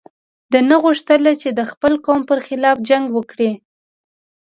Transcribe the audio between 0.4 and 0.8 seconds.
ده نه